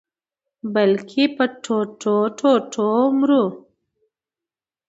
بلکي 0.73 1.23
په 1.35 1.45
ټوټو-ټوټو 1.63 2.87
مرو 3.17 3.43